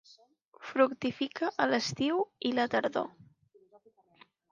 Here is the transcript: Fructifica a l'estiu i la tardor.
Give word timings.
Fructifica 0.69 1.49
a 1.65 1.67
l'estiu 1.71 2.23
i 2.51 2.53
la 2.61 2.65
tardor. 2.77 3.13